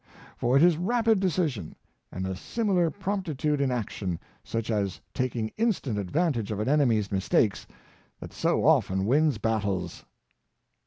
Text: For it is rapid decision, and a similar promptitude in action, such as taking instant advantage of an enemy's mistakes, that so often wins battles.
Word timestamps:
For 0.35 0.57
it 0.57 0.63
is 0.63 0.77
rapid 0.79 1.19
decision, 1.19 1.75
and 2.11 2.25
a 2.25 2.35
similar 2.35 2.89
promptitude 2.89 3.61
in 3.61 3.69
action, 3.69 4.17
such 4.43 4.71
as 4.71 4.99
taking 5.13 5.49
instant 5.57 5.99
advantage 5.99 6.51
of 6.51 6.59
an 6.59 6.67
enemy's 6.67 7.11
mistakes, 7.11 7.67
that 8.19 8.33
so 8.33 8.65
often 8.65 9.05
wins 9.05 9.37
battles. 9.37 10.03